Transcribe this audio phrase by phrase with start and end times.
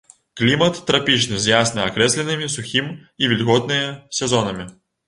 [0.39, 4.73] Клімат трапічны з ясна акрэсленымі сухім і вільготныя сезонамі.